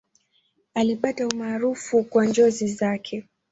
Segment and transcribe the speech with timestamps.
[0.73, 3.25] Alipata umaarufu kwa njozi zake.